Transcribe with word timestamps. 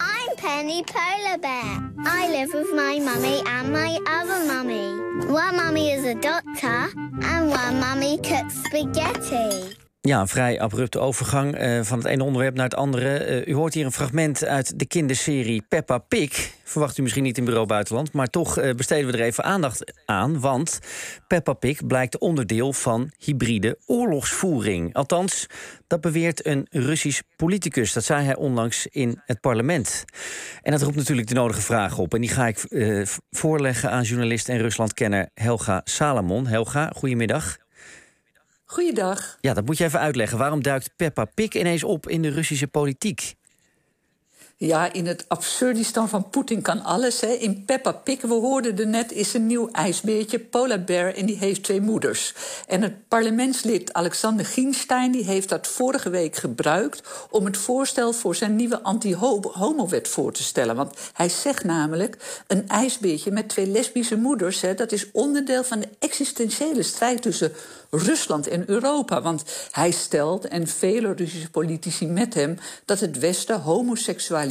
I'm 0.00 0.36
Penny 0.36 0.82
Polar 0.84 1.36
Bear. 1.36 1.92
I 2.06 2.30
live 2.30 2.54
with 2.54 2.72
my 2.74 2.98
mummy 2.98 3.42
and 3.44 3.70
my 3.70 3.98
other 4.06 4.42
mummy. 4.46 5.30
One 5.30 5.56
mummy 5.56 5.90
is 5.92 6.02
a 6.06 6.14
doctor 6.14 6.88
and 6.96 7.50
one 7.50 7.78
mummy 7.78 8.16
cooks 8.16 8.54
spaghetti. 8.64 9.77
Ja, 10.00 10.20
een 10.20 10.28
vrij 10.28 10.60
abrupte 10.60 10.98
overgang 10.98 11.54
eh, 11.54 11.80
van 11.82 11.98
het 11.98 12.06
ene 12.06 12.24
onderwerp 12.24 12.54
naar 12.54 12.64
het 12.64 12.74
andere. 12.74 13.16
Eh, 13.18 13.46
u 13.46 13.54
hoort 13.54 13.74
hier 13.74 13.84
een 13.84 13.92
fragment 13.92 14.44
uit 14.44 14.78
de 14.78 14.86
kinderserie 14.86 15.62
Peppa 15.68 15.98
Pig. 15.98 16.52
Verwacht 16.64 16.98
u 16.98 17.02
misschien 17.02 17.22
niet 17.22 17.38
in 17.38 17.44
Bureau 17.44 17.66
Buitenland, 17.66 18.12
maar 18.12 18.26
toch 18.26 18.58
eh, 18.58 18.74
besteden 18.74 19.10
we 19.10 19.18
er 19.18 19.24
even 19.24 19.44
aandacht 19.44 19.92
aan. 20.04 20.40
Want 20.40 20.78
Peppa 21.26 21.52
Pig 21.52 21.86
blijkt 21.86 22.18
onderdeel 22.18 22.72
van 22.72 23.10
hybride 23.18 23.78
oorlogsvoering. 23.86 24.94
Althans, 24.94 25.46
dat 25.86 26.00
beweert 26.00 26.46
een 26.46 26.66
Russisch 26.70 27.20
politicus. 27.36 27.92
Dat 27.92 28.04
zei 28.04 28.24
hij 28.24 28.36
onlangs 28.36 28.86
in 28.86 29.20
het 29.24 29.40
parlement. 29.40 30.04
En 30.62 30.72
dat 30.72 30.82
roept 30.82 30.96
natuurlijk 30.96 31.28
de 31.28 31.34
nodige 31.34 31.60
vragen 31.60 32.02
op. 32.02 32.14
En 32.14 32.20
die 32.20 32.30
ga 32.30 32.46
ik 32.46 32.66
voorleggen 33.30 33.90
aan 33.90 34.02
journalist 34.02 34.48
en 34.48 34.58
Ruslandkenner 34.58 35.28
Helga 35.34 35.80
Salamon. 35.84 36.46
Helga, 36.46 36.92
goedemiddag. 36.96 37.67
Goeiedag. 38.78 39.38
Ja, 39.40 39.54
dat 39.54 39.64
moet 39.66 39.78
je 39.78 39.84
even 39.84 40.00
uitleggen. 40.00 40.38
Waarom 40.38 40.62
duikt 40.62 40.90
Peppa 40.96 41.24
Pig 41.24 41.52
ineens 41.52 41.84
op 41.84 42.08
in 42.08 42.22
de 42.22 42.28
Russische 42.28 42.66
politiek? 42.66 43.34
Ja, 44.60 44.92
in 44.92 45.06
het 45.06 45.24
absurdistan 45.28 46.08
van 46.08 46.30
Poetin 46.30 46.62
kan 46.62 46.84
alles. 46.84 47.20
Hè. 47.20 47.28
In 47.28 47.64
Peppa 47.64 47.92
Pig, 47.92 48.20
we 48.20 48.34
hoorden 48.34 48.78
er 48.78 48.86
net, 48.86 49.12
is 49.12 49.34
een 49.34 49.46
nieuw 49.46 49.68
ijsbeertje, 49.70 50.38
Polar 50.38 50.84
Bear, 50.84 51.14
en 51.14 51.26
die 51.26 51.36
heeft 51.36 51.62
twee 51.62 51.80
moeders. 51.80 52.34
En 52.66 52.82
het 52.82 53.08
parlementslid 53.08 53.92
Alexander 53.92 54.46
Ginstein 54.46 55.12
die 55.12 55.24
heeft 55.24 55.48
dat 55.48 55.66
vorige 55.66 56.10
week 56.10 56.36
gebruikt 56.36 57.02
om 57.30 57.44
het 57.44 57.56
voorstel 57.56 58.12
voor 58.12 58.34
zijn 58.34 58.56
nieuwe 58.56 58.82
anti-homo-wet 58.82 60.08
voor 60.08 60.32
te 60.32 60.42
stellen. 60.42 60.76
Want 60.76 60.98
hij 61.12 61.28
zegt 61.28 61.64
namelijk: 61.64 62.42
een 62.46 62.68
ijsbeertje 62.68 63.30
met 63.30 63.48
twee 63.48 63.66
lesbische 63.66 64.16
moeders, 64.16 64.60
hè, 64.60 64.74
dat 64.74 64.92
is 64.92 65.10
onderdeel 65.12 65.64
van 65.64 65.80
de 65.80 65.88
existentiële 65.98 66.82
strijd 66.82 67.22
tussen 67.22 67.52
Rusland 67.90 68.46
en 68.46 68.70
Europa. 68.70 69.22
Want 69.22 69.44
hij 69.70 69.90
stelt, 69.90 70.48
en 70.48 70.66
vele 70.66 71.12
Russische 71.12 71.50
politici 71.50 72.06
met 72.06 72.34
hem, 72.34 72.58
dat 72.84 73.00
het 73.00 73.18
Westen 73.18 73.60
homoseksualiteit 73.60 74.46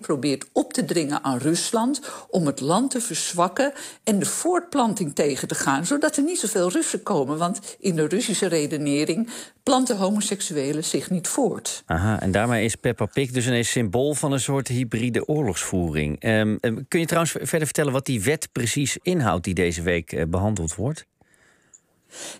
probeert 0.00 0.46
op 0.52 0.72
te 0.72 0.84
dringen 0.84 1.24
aan 1.24 1.38
Rusland 1.38 2.00
om 2.28 2.46
het 2.46 2.60
land 2.60 2.90
te 2.90 3.00
verzwakken 3.00 3.72
en 4.04 4.18
de 4.18 4.26
voortplanting 4.26 5.14
tegen 5.14 5.48
te 5.48 5.54
gaan, 5.54 5.86
zodat 5.86 6.16
er 6.16 6.22
niet 6.22 6.38
zoveel 6.38 6.70
Russen 6.70 7.02
komen. 7.02 7.38
Want 7.38 7.76
in 7.80 7.96
de 7.96 8.06
Russische 8.06 8.46
redenering 8.46 9.28
planten 9.62 9.96
homoseksuelen 9.96 10.84
zich 10.84 11.10
niet 11.10 11.28
voort. 11.28 11.82
Aha, 11.86 12.20
en 12.20 12.32
daarmee 12.32 12.64
is 12.64 12.74
Peppa 12.74 13.06
Pig 13.06 13.30
dus 13.30 13.46
een 13.46 13.64
symbool 13.64 14.14
van 14.14 14.32
een 14.32 14.40
soort 14.40 14.68
hybride 14.68 15.28
oorlogsvoering. 15.28 16.24
Um, 16.24 16.58
kun 16.88 17.00
je 17.00 17.06
trouwens 17.06 17.32
verder 17.32 17.66
vertellen 17.66 17.92
wat 17.92 18.06
die 18.06 18.22
wet 18.22 18.48
precies 18.52 18.98
inhoudt 19.02 19.44
die 19.44 19.54
deze 19.54 19.82
week 19.82 20.12
uh, 20.12 20.24
behandeld 20.28 20.74
wordt? 20.74 21.06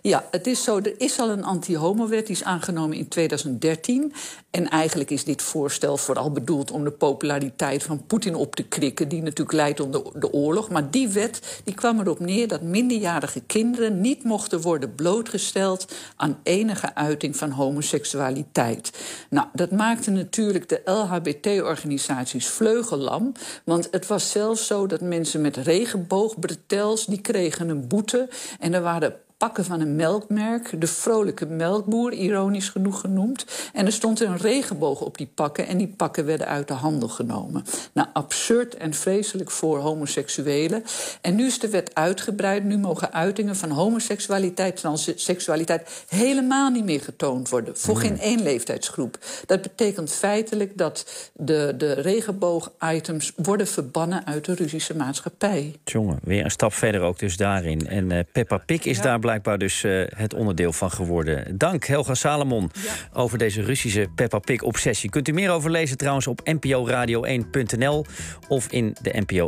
Ja, 0.01 0.27
het 0.31 0.47
is 0.47 0.63
zo. 0.63 0.77
Er 0.77 0.93
is 0.97 1.19
al 1.19 1.29
een 1.29 1.43
anti-homo-wet, 1.43 2.27
die 2.27 2.35
is 2.35 2.43
aangenomen 2.43 2.97
in 2.97 3.07
2013. 3.07 4.13
En 4.51 4.69
eigenlijk 4.69 5.09
is 5.09 5.23
dit 5.23 5.41
voorstel 5.41 5.97
vooral 5.97 6.31
bedoeld 6.31 6.71
om 6.71 6.83
de 6.83 6.91
populariteit 6.91 7.83
van 7.83 8.05
Poetin 8.05 8.35
op 8.35 8.55
te 8.55 8.63
krikken, 8.63 9.07
die 9.07 9.21
natuurlijk 9.21 9.51
leidt 9.51 9.79
onder 9.79 10.01
de 10.19 10.33
oorlog. 10.33 10.69
Maar 10.69 10.91
die 10.91 11.09
wet 11.09 11.61
die 11.63 11.73
kwam 11.73 11.99
erop 11.99 12.19
neer 12.19 12.47
dat 12.47 12.61
minderjarige 12.61 13.41
kinderen 13.41 14.01
niet 14.01 14.23
mochten 14.23 14.61
worden 14.61 14.95
blootgesteld 14.95 15.93
aan 16.15 16.39
enige 16.43 16.95
uiting 16.95 17.37
van 17.37 17.49
homoseksualiteit. 17.49 18.91
Nou, 19.29 19.47
dat 19.53 19.71
maakte 19.71 20.11
natuurlijk 20.11 20.69
de 20.69 20.81
LHBT-organisaties 20.85 22.47
vleugellam. 22.47 23.31
Want 23.65 23.87
het 23.91 24.07
was 24.07 24.31
zelfs 24.31 24.67
zo 24.67 24.87
dat 24.87 25.01
mensen 25.01 25.41
met 25.41 25.57
regenboogbretels, 25.57 27.05
die 27.05 27.21
kregen 27.21 27.69
een 27.69 27.87
boete. 27.87 28.29
En 28.59 28.73
er 28.73 28.81
waren 28.81 29.15
pakken 29.41 29.65
van 29.65 29.79
een 29.79 29.95
melkmerk, 29.95 30.81
de 30.81 30.87
vrolijke 30.87 31.45
melkboer, 31.45 32.13
ironisch 32.13 32.69
genoeg 32.69 32.99
genoemd. 32.99 33.45
En 33.73 33.85
er 33.85 33.91
stond 33.91 34.19
een 34.19 34.37
regenboog 34.37 35.01
op 35.01 35.17
die 35.17 35.31
pakken 35.35 35.67
en 35.67 35.77
die 35.77 35.87
pakken 35.87 36.25
werden 36.25 36.47
uit 36.47 36.67
de 36.67 36.73
handel 36.73 37.07
genomen. 37.07 37.63
Nou, 37.93 38.07
absurd 38.13 38.75
en 38.75 38.93
vreselijk 38.93 39.51
voor 39.51 39.77
homoseksuelen. 39.77 40.83
En 41.21 41.35
nu 41.35 41.45
is 41.45 41.59
de 41.59 41.69
wet 41.69 41.95
uitgebreid. 41.95 42.63
Nu 42.63 42.77
mogen 42.77 43.13
uitingen 43.13 43.55
van 43.55 43.69
homoseksualiteit, 43.69 44.75
transseksualiteit 44.75 46.05
helemaal 46.09 46.69
niet 46.69 46.85
meer 46.85 47.01
getoond 47.01 47.49
worden. 47.49 47.77
Voor 47.77 47.97
geen 47.97 48.19
één 48.19 48.43
leeftijdsgroep. 48.43 49.17
Dat 49.45 49.61
betekent 49.61 50.11
feitelijk 50.11 50.77
dat 50.77 51.29
de, 51.33 51.73
de 51.77 51.93
regenboog-items 51.93 53.31
worden 53.35 53.67
verbannen 53.67 54.25
uit 54.25 54.45
de 54.45 54.53
Russische 54.53 54.95
maatschappij. 54.95 55.75
Jongen, 55.83 56.19
weer 56.23 56.43
een 56.43 56.51
stap 56.51 56.73
verder 56.73 57.01
ook 57.01 57.19
dus 57.19 57.37
daarin. 57.37 57.87
En 57.87 58.09
uh, 58.09 58.19
Peppa 58.31 58.57
Pig 58.57 58.85
is 58.85 59.01
daar 59.01 59.19
blijkbaar 59.31 59.57
dus 59.57 59.83
uh, 59.83 60.03
het 60.15 60.33
onderdeel 60.33 60.73
van 60.73 60.91
geworden. 60.91 61.57
Dank 61.57 61.85
Helga 61.85 62.13
Salomon 62.13 62.71
ja. 62.73 62.93
over 63.13 63.37
deze 63.37 63.61
Russische 63.61 64.07
Peppa 64.15 64.39
Pig 64.39 64.61
obsessie. 64.61 65.09
Kunt 65.09 65.27
u 65.27 65.31
meer 65.31 65.51
over 65.51 65.71
lezen 65.71 65.97
trouwens 65.97 66.27
op 66.27 66.41
nporadio1.nl 66.49 68.05
of 68.47 68.67
in 68.71 68.95
de 69.01 69.23
NPO 69.25 69.39